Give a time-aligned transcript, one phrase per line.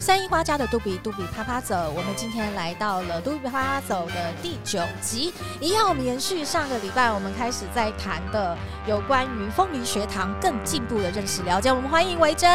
[0.00, 12.50] 三一花家的杜比杜比啪啪走，我们今天来到了杜比啪啪走的第九集，一样我们延续上个礼拜我们开始在谈的有关于凤梨学堂更进步的认识了解，我们欢迎维珍。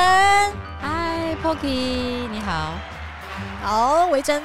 [0.82, 2.74] 嗨，Poki，你好，
[3.62, 4.42] 好，维珍。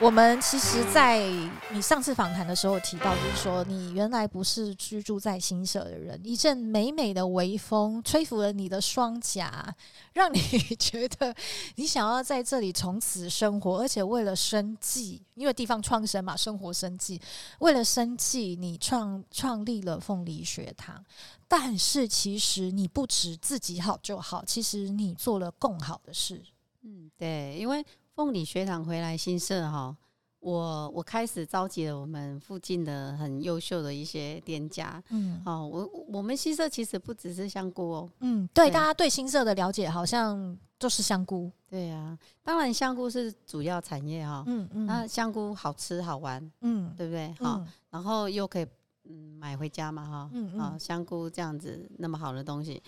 [0.00, 1.24] 我们其实，在
[1.70, 9.74] 你上次访谈的时候提到，就是说你原来不是居住在新社的人，一阵美美的微风吹拂了你的双颊，
[10.12, 10.38] 让你
[10.76, 11.32] 觉得
[11.76, 17.20] 你想要在这里从此生活，而且为了生计，因为地方创生嘛，生活生计，
[17.60, 21.02] 为了生计，你创创立了凤梨学堂。
[21.46, 26.42] 但是其实你不止自己好就好，其实你做了更好的事。
[26.82, 27.82] 嗯，对，因为。
[28.14, 29.94] 凤梨学堂回来新社哈，
[30.38, 47.34] 我我开始召集了我们附近的很优秀的一些店家，嗯，哦，我我们新社其实不只是香菇哦，嗯，对，对大家对新社的了解好像就是香菇，对呀、啊，当然香菇是主要产业哈，嗯嗯，那香菇好吃好玩，嗯，对不对？
[47.40, 48.66] 好、嗯，然后又可以
[49.06, 52.80] 嗯买回家嘛哈，嗯嗯，香菇这样子那么好的东西。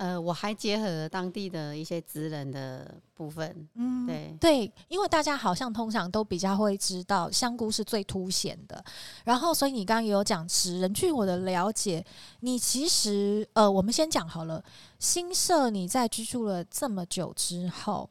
[0.00, 8.82] 呃，我还结合当地的一些职人的部分，嗯，对对，因为大家好像通常都比较会知道香菇是最凸显的，
[9.24, 12.02] 然后所以你刚刚也有讲职人，据我的了解，
[12.40, 14.64] 你其实呃，我们先讲好了，
[14.98, 18.08] 新社你在居住了这么久之后，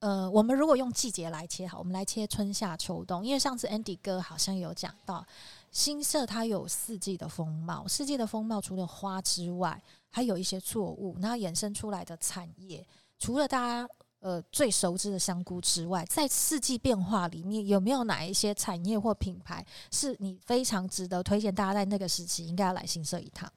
[0.00, 5.24] 呃，我们如果用季节来切好，我们来切春夏秋冬，因为上次 Andy 哥好像有讲到
[5.70, 9.80] 新社它有四季的风貌，四季的风貌除了花之外。
[10.10, 12.86] 还有一些作物，然后衍生出来的产业，
[13.18, 13.88] 除了大家
[14.20, 23.50] 呃最熟知的香菇之外，在四季变化里面，有没有哪一些产业或品牌是你非常值得推荐大家在那个时期应该要来新社一趟？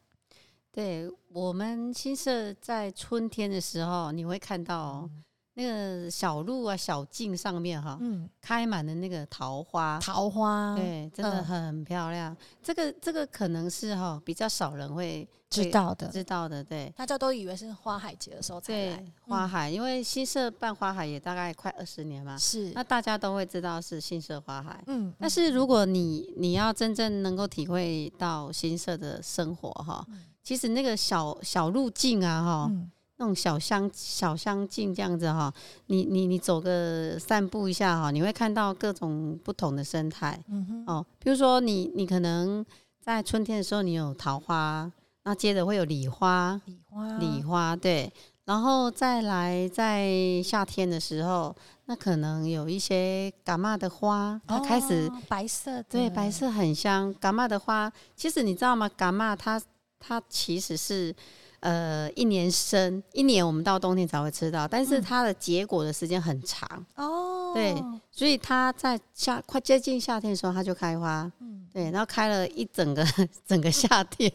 [0.72, 5.10] 对，我们新社在春天的时候，你会看到。
[5.12, 5.24] 嗯
[5.56, 12.34] 那个小路啊，小径上面哈，嗯，开满了那个桃花，桃花，对，真的很漂亮。
[12.34, 16.92] 嗯、这个这个可能是哈比较少人会知道的，知道的，对。
[16.96, 18.98] 大家都以为是花海节的时候才来。
[18.98, 22.72] 对，花海，嗯、因为新社办花海也大概快二十年嘛，是。
[22.72, 25.14] 那大家都会知道是新社花海，嗯。
[25.20, 32.68] 但是如果你你要真正能够体会到新社的生活哈，嗯、其实那个小小路径啊哈。
[32.72, 32.90] 嗯
[33.24, 35.52] 那种小乡小乡径这样子哈，
[35.86, 40.38] 你你你走个散步一下哈，你会看到各种不同的生态。
[40.50, 42.66] 嗯哼，哦，比如说你你可能
[43.00, 44.92] 在春天的时候你有桃花，
[45.24, 48.12] 那接着会有李花，李花，李花，对，
[48.44, 50.12] 然后再来在
[50.44, 51.56] 夏天的时候，
[51.86, 57.16] 那可能有一些柑仔的花，它开始、哦、白色，对，白色很香。
[57.16, 58.90] 柑仔的花，其实你知道吗？
[58.98, 59.62] 柑仔它
[59.98, 61.16] 它其实是。
[61.64, 67.54] 呃，一年生，一年我们到冬天才会吃到，但是它的结果的时间很长哦。
[67.54, 67.74] 对，
[68.12, 71.32] 所以它在夏快接近夏天的时候，它就开花。
[71.40, 73.08] 嗯，对，然后开了一整个
[73.48, 74.30] 整个夏天，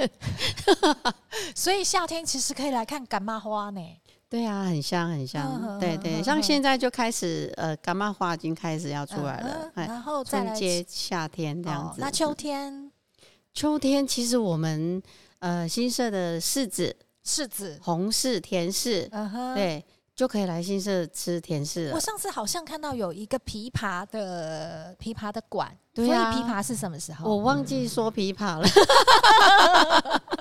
[1.54, 3.80] 所以夏天其实可以来看干妈花呢。
[4.30, 5.78] 对啊，很香很香。
[5.78, 11.90] 对对，像现在就开始呃，干妈花已经开始要出来了，嗯、然后再接夏天这样子。
[11.90, 12.90] 哦、那秋天，
[13.52, 15.02] 秋天其实我们
[15.40, 16.96] 呃新社的柿子。
[17.28, 19.54] 柿子、红柿、甜柿，uh huh.
[19.54, 19.84] 对，
[20.16, 21.94] 就可以来新社吃甜柿了。
[21.94, 25.76] 我上次好像看到有一个枇杷的枇杷的馆。
[25.92, 27.28] 对啊，枇杷是什么时候？
[27.28, 28.66] 我忘记说枇杷了。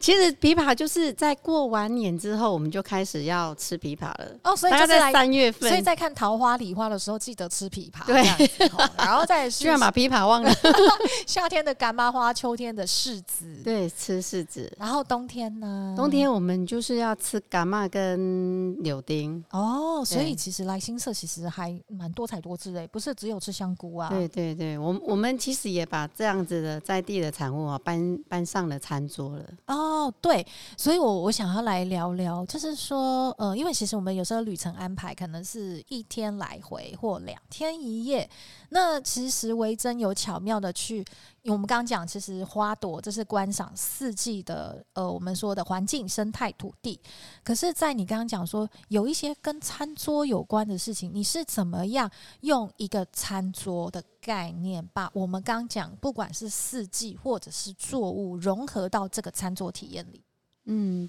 [0.00, 4.30] 其实枇杷就是在过完年之后，我们就开始要吃枇杷了。
[4.44, 5.68] 哦，所以就是在三月份。
[5.68, 8.06] 所以在看桃花、梨花的时候，记得吃枇杷。
[8.06, 10.50] 对，然后再居然把枇杷忘了。
[11.26, 13.60] 夏天的干妈花，秋天的柿子。
[13.64, 14.72] 对，吃柿子。
[14.78, 15.94] 然后冬天呢？
[15.96, 19.44] 冬天我们就是要吃干妈跟柳丁。
[19.50, 24.08] 哦，所以其实来新社其实还蛮多彩多姿的，不是只有吃香菇啊。
[24.10, 29.44] 对对对，我我们其实也把这样子的在地的产物啊搬搬上了餐桌了。
[29.66, 38.28] 哦，哦对，所以我我想要来聊聊，就是说，呃，因为其实我们有时候旅程安排可能是一天来回或两天一夜，
[38.68, 41.04] 那其实维珍有巧妙的去。
[41.44, 47.00] 我们刚刚讲，其实花朵这是观赏四季的，呃，我们说的环境、生态、土地。
[47.42, 60.22] 可是，在你刚刚讲说有一些跟餐桌有关的事情，你是怎么样用一个餐桌的概念，把我们刚讲不管是四季或者是作物融合到这个餐桌体验里？
[60.66, 61.08] 嗯，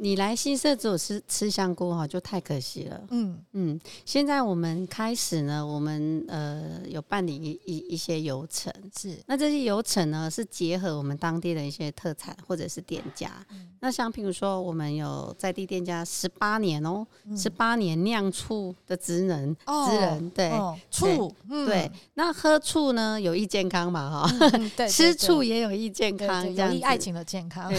[0.00, 3.00] 你来新社只有吃吃香菇哈，就太可惜了。
[3.10, 3.38] 嗯。
[3.52, 9.18] 嗯，现在我们开始呢，我们呃有办理一一一些游程，是。
[9.26, 13.30] 那这些游程呢是结合我们当地的一些特产或者是店家。
[13.50, 17.06] 嗯、那像譬如说，我们有在地店家十八年哦，
[17.36, 24.30] 十八、嗯、年酿醋的职能，职、哦、人对、哦、醋，嗯、对，那喝醋呢有益健康嘛哈，
[24.88, 27.70] 吃醋也有益健康，有益爱情的健康，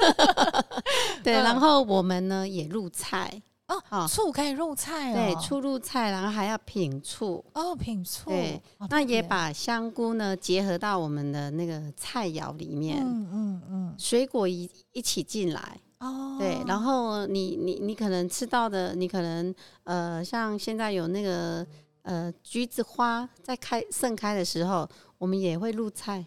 [1.24, 1.34] 对。
[1.34, 3.42] 然后我们呢也入菜。
[3.68, 7.44] 哦，哦醋可以入菜哦，对，醋入菜，然后还要品醋。
[7.54, 15.78] 哦，品醋，对，哦、那也把香菇呢结合到我们的那个菜肴里面，嗯嗯嗯，嗯水果一一起进来。
[16.00, 21.64] 哦，对，然后你你你可能吃到的，你可能呃，像现在有那个
[22.02, 26.24] 呃橘子花在开盛开的时候，我们也会入菜，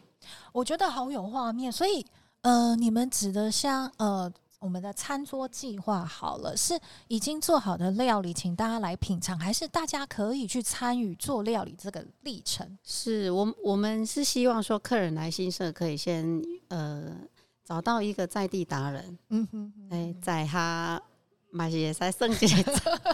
[0.54, 2.06] 我觉得好有画面，所以
[2.44, 4.32] 呃，你们指的像呃。
[4.64, 6.80] 我们的餐桌计划好了，是
[7.10, 12.78] 已经做好的料理，请大家来品尝，还是大家可以去参与做料理这个历程？
[12.82, 17.14] 是我我们是希望说，客人来新社可以先呃
[17.66, 21.02] 找到一个在地达人，嗯哼，哎，在他
[21.52, 22.48] 买些在圣洁，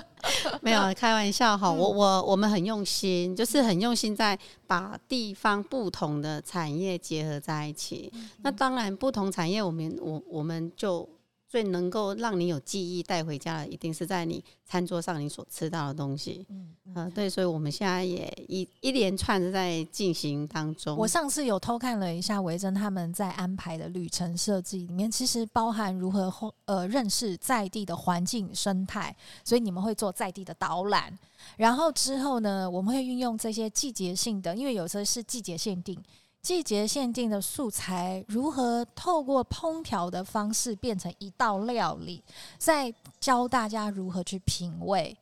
[0.62, 4.38] 没有开玩笑哈，我我我们很用心，就是很用心在
[4.68, 8.12] 把地方不同的产业结合在一起。
[8.14, 11.10] 嗯、那当然，不同产业我们我我们就。
[11.50, 16.46] 最能够让你有记忆带回家的，一定是在你餐桌上你所吃到的东西。
[16.50, 20.96] 嗯，对，所以我们现在也一一连串的在进行当中。
[20.96, 26.32] 我上次有偷看了一下维珍他们在安排的旅程设计里面，其实包含如何
[26.66, 31.18] 呃认识在地的环境生态，所以你们会做在地的导览，
[31.58, 36.00] 然后之后呢，我们会运用这些季节性的，因为有时候是季节限定。
[36.42, 42.24] 季节限定的素材如何透过烹调的方式变成一道料理？
[42.58, 45.16] 再教大家如何去品味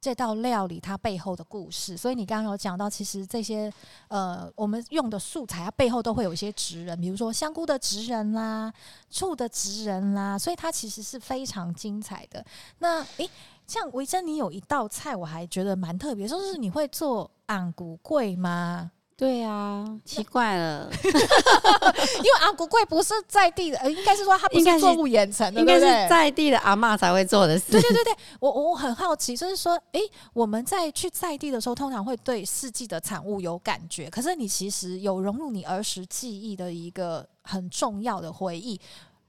[0.00, 1.96] 这道料理它背后的故事。
[1.96, 3.72] 所以你刚刚有讲到，其实这些
[4.08, 8.72] 呃，我们用的素材它背后都会有一些职人，比如说香菇的职人啦、
[9.08, 12.44] 醋的职人啦，所以它其实是非常精彩的。
[12.78, 13.30] 那诶，
[13.66, 18.90] 像维珍，你有一道菜我还觉得蛮特别，就是你会做红龟粿吗？
[19.16, 27.72] 对啊，奇怪了， 因为红龟粿不是在地的，呃，应该是说他不是作物养成的，应该是在地的阿嬷才会做的事。
[27.72, 30.00] 对对对对，我我很好奇，就是说，哎，
[30.34, 38.78] 我们在去在地的时候，通常会对四季的产物有感觉，可是你其实有融入你儿时记忆的一个很重要的回忆，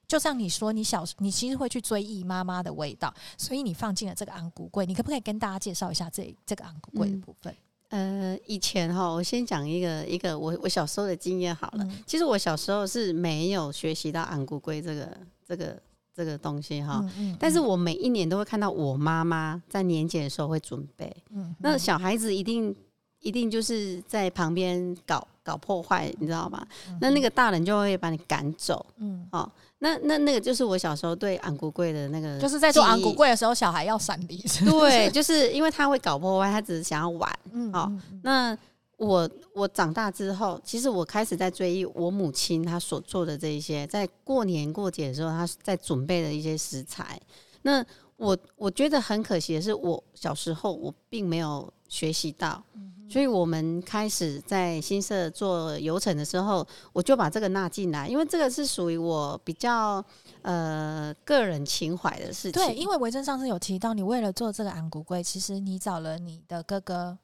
[0.06, 7.54] 就像你说，你小时你其实会去追忆妈妈的味道，所以你放进了这个红龟粿，你可不可以跟大家介绍一下这这个红龟粿的部分？
[7.54, 7.58] 嗯
[7.90, 11.84] 呃，以前哈，我先讲一个一个我我小时候的经验好了。
[11.86, 15.18] 嗯、其实我小时候是没有学习到红龟粿这个
[15.48, 15.82] 这个
[16.14, 21.16] 这个东西哈，嗯嗯、但是我每一年都会看到我妈妈在年节的时候会准备。
[21.32, 22.76] 嗯、那小孩子一定
[23.22, 26.62] 一定就是在旁边搞搞破坏，你知道吗？
[26.90, 28.86] 嗯、那那个大人就会把你赶走。
[28.98, 29.50] 嗯，哦。
[29.80, 34.36] 那那那个就是我小时候对昂古贵的那个，就是在做红龟粿的时候，小孩要闪离。
[34.66, 37.40] 对，就是因为他会搞破坏，他只是想要玩。
[37.54, 37.92] 嗯，哦。
[38.24, 38.58] 那
[38.98, 47.22] 我我长大之后，其实我开始在追忆我母亲她所做的这一些，在过年过节的时候，她在准备的一些食材。
[47.62, 47.86] 那
[48.18, 52.64] 我我觉得很可惜的是，我小时候我并没有学习到。
[53.10, 60.04] 所以我们开始在新社做游程的时候，我就把这个纳进来，因为这个是属于我比较
[60.42, 62.62] 呃个人情怀的事情。
[62.62, 67.18] 对，因为维珍上次有提到，你为了做这个红龟粿，其实你找了你的哥哥，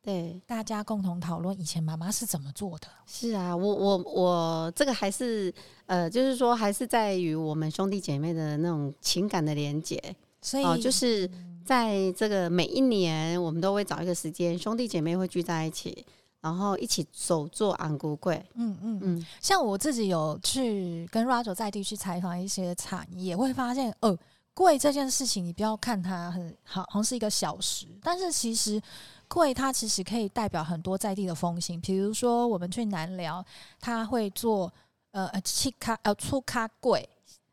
[0.00, 2.86] 对，大家共同讨论以前妈妈是怎么做的。
[3.04, 5.52] 是啊，我我我这个还是
[5.86, 10.00] 呃，就是说还是在于我们兄弟姐妹的那种情感的连结，
[10.40, 11.30] 所以、呃、就是。
[11.66, 16.06] 在这个每一年，我们都会找一个时间，兄弟姐妹会聚在一起，
[16.40, 18.40] 然后一起手做昂古柜。
[18.54, 24.16] 嗯嗯嗯，像我自己有去跟 Roger 在地去采访一些产业，会发现，呃，
[24.54, 28.80] 贵这件事情，你不要看它很好，好像是一个小时，但是其实
[29.26, 31.80] 贵它其实可以代表很多在地的风情。
[31.80, 33.44] 比如说，我们去南寮，
[33.80, 34.72] 他会做
[35.10, 37.04] 呃呃七卡呃粗卡粿。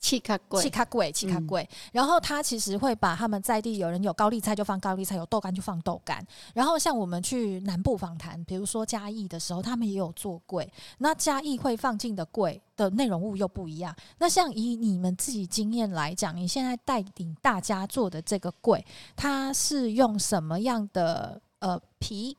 [0.03, 1.67] 气卡贵，气卡贵，气卡贵。
[1.93, 6.21] 然后他其实会把他们在地有人有高丽菜就放高丽菜，有豆干就放豆干。
[6.53, 10.69] 然后像我们去南部访谈，比如说嘉义的时候，他们也有做柜。
[10.97, 13.95] 那嘉义会放进的柜的内容物又不一样。
[14.17, 22.35] 那像以你们自己经验来讲，你现在带领大家做的这个柜，它是用什么样的呃皮，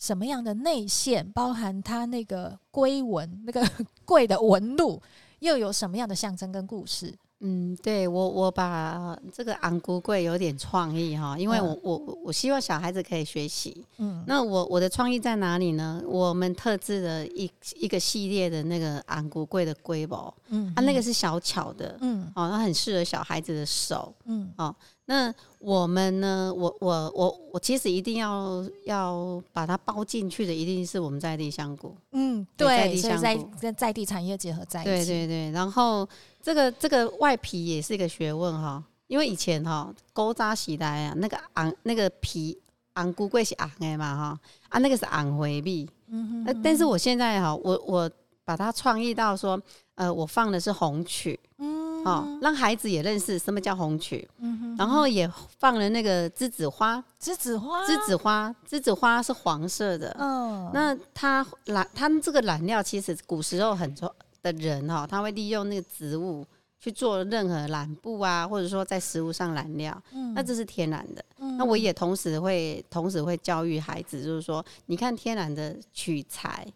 [0.00, 3.64] 什么样的内馅，包含它那个龟纹那个
[4.04, 5.00] 柜的纹路？
[5.44, 7.14] 又有什么样的象征跟故事？
[7.40, 13.84] 嗯，对我我把这个昂古贵有点创意哈，因为我、嗯、我我希望小孩子可以学习。
[13.98, 16.02] 嗯，那我我的创意在哪里呢？
[16.06, 24.74] 我们特制的一一个系列的那个昂古贵的龟包，嗯，啊，那个是小巧的，嗯，哦，它很适合小孩子的手，嗯，哦。
[25.06, 26.50] 那我们呢？
[26.56, 31.94] 我我我我其实一定要要把它包进去的，一定是我们在地香菇。
[32.12, 34.90] 嗯，对，所以，在跟在地产业结合在一起。
[34.90, 36.08] 对对对，然后
[36.42, 42.58] 这个这个外皮也是一个学问哈，因为以前哈勾扎起来啊，那个昂那个皮
[42.94, 45.86] 昂菇贵是昂的嘛哈啊，那个是昂回味。
[46.08, 46.62] 嗯哼，嗯哼。
[46.62, 48.10] 但是我现在哈，我我
[48.44, 49.60] 把它创意到说，
[49.94, 51.38] 呃，我放的是红曲。
[51.58, 51.73] 嗯。
[52.04, 66.46] 哦，让孩子也认识什么叫红曲，嗯哼，然后也放了那个栀子花，栀子花，栀子花，栀子花是黄色的，嗯，那它染，它这个染料其实古时候很多的人哈，他会利用那个植物
[66.78, 76.66] 去做任何染布啊，或者说在食物上染料，嗯，那这是天然的，嗯，那我也同时会同时会教育孩子，就是说，你看天然的取材，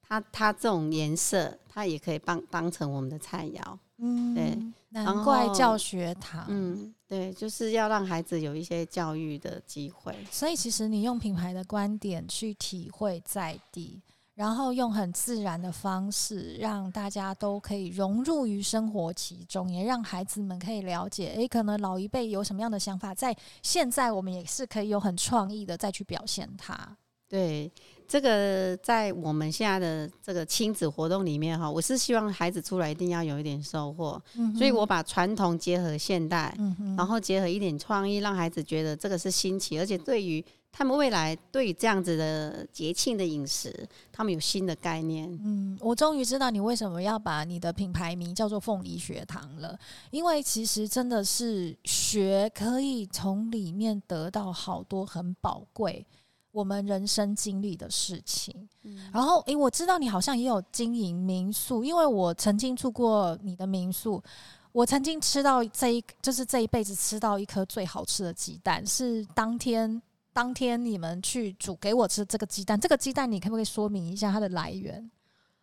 [0.00, 4.58] 它它这种颜色，它也可以帮当成我们的菜肴，嗯，对。
[4.90, 10.16] 难怪教学堂，嗯，对，就是要让孩子有一些教育的机会。
[10.30, 14.00] 所以，其实你用品牌的观点去体会在地，
[14.34, 26.96] 然后用很自然的方式，让大家都可以融入于生活其中，也让孩子们可以了解，诶，可能老一辈有什么样的想法，在现在我们也是可以有很创意的再去表现它。
[27.28, 27.70] 对。
[28.08, 45.30] 这个在我们现在的这个亲子活动里面哈，我是希望孩子出来一定要有一点收获，嗯、所以我把传统结合现代，嗯、然后结合一点创意，让孩子觉得这个是新奇，而且对于他们未来对于这样子的节庆的饮食，他们有新的概念。
[45.44, 49.78] 嗯，我终于知道你为什么要把你的品牌名叫做凤梨学堂了，
[50.10, 56.06] 因为其实真的是学可以从里面得到好多很宝贵。
[56.58, 64.20] 我们人生经历的事情，嗯、然后诶，我知道你好像也有经营民宿，因为我曾经住过你的民宿，
[64.72, 75.08] 我曾经吃到这一就是这一辈子吃到一颗最好吃的鸡蛋，是当天当天你们去煮给我吃这个鸡蛋，这个鸡蛋你可不可以说明一下它的来源？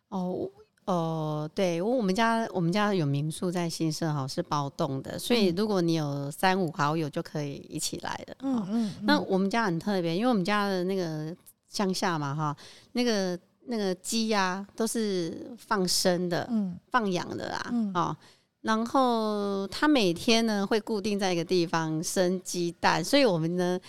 [0.08, 0.50] 哦。
[0.86, 8.38] 哦、呃，对，我我们家我们家有民宿在新社哈，是包栋的，所以如果你有三五好友就可以一起来的。
[8.42, 9.06] 嗯嗯，嗯。
[9.06, 11.36] 那我们家很特别，因为我们家的那个
[11.70, 12.56] 乡下嘛哈，
[12.92, 18.16] 那个那个鸡呀都是放生的，嗯，放养的啦，嗯，哦，
[18.62, 23.80] 然后它每天呢会固定在一个地方生鸡蛋，所以我们呢。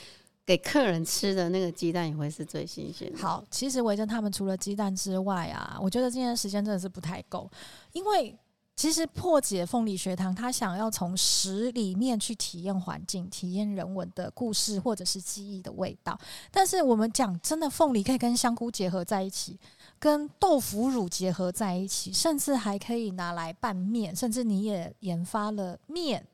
[0.47, 3.13] 给客人吃的那个鸡蛋也会是最新鲜。
[3.17, 7.51] 好，其实维珍他们除了鸡蛋之外啊，我觉得今天时间真的是不太够，
[7.93, 8.39] 因为
[8.77, 16.17] 其实破解凤梨学堂，他想要从食里面去体验环境、体验人文的故事或者是记忆的味道。
[16.53, 19.59] 但是我们讲真的，凤梨可以跟香菇结合在一起，
[19.99, 26.25] 跟豆腐乳结合在一起，甚至还可以拿来拌面，甚至你也研发了面。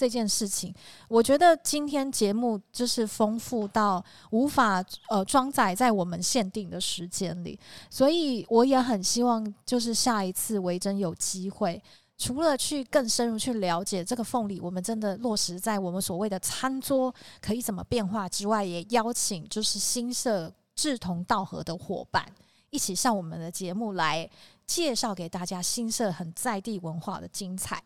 [0.00, 0.74] 这件事情，
[1.08, 11.82] 我觉得今天节目就是丰富到无法呃装载在我们限定的时间里，所以我也很希望，就是下一次维珍有机会，
[12.16, 22.24] 除了去更深入去了解这个凤梨，我们真的落实在我们所谓的餐桌可以怎么变化之外，也邀请就是新社志同道合的伙伴
[22.70, 24.26] 一起上我们的节目来
[24.66, 27.82] 介绍给大家新社很在地文化的精彩。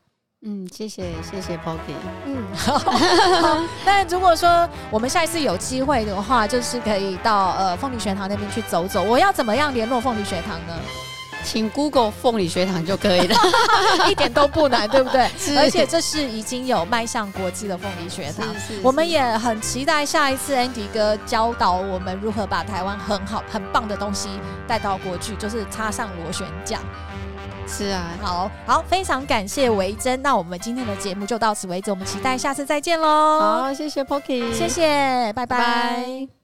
[0.46, 1.94] 嗯，谢谢谢谢 Poki。
[2.26, 3.58] 嗯，好，好。
[3.84, 9.02] 那如果说我们下一次有机会的话，就是可以到呃凤梨学堂那边去走走。
[9.02, 10.74] 我要怎么样联络凤梨学堂呢？
[11.42, 13.36] 请 Google 凤梨学堂就可以了，
[14.10, 15.28] 一点都不难，对不对？
[15.38, 15.58] 是。
[15.58, 18.46] 而且这是已经有迈向国际的凤梨学堂，
[18.82, 24.28] 我们也很期待下一次 Andy 哥教导我们如何把台湾很好很棒的东西
[24.66, 26.80] 带到国去，就是插上螺旋桨。
[27.66, 30.20] 是啊，好好，非常感谢维珍。
[30.22, 33.40] 那我们今天的节目就到此为止，我们期待下次再见喽。
[33.40, 35.58] 好，谢谢 Poki，谢谢，拜拜。
[35.58, 36.43] 拜拜。